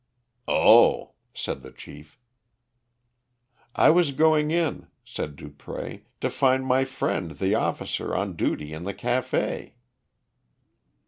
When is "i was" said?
3.75-4.09